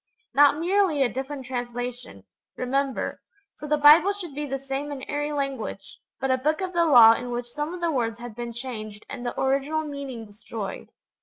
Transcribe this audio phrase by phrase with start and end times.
[0.33, 2.23] Not merely a different translation,
[2.57, 3.21] remember,
[3.59, 6.87] for the Bible should be the same in every language, but a Book of the
[6.87, 10.89] Law in which some of the words had been changed and the original meaning destroyed.